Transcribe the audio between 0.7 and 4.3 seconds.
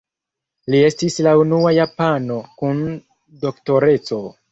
Li estis la unua japano kun Doktoreco.